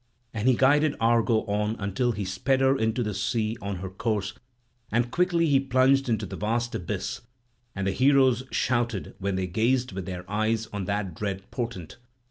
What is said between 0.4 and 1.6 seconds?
he guided Argo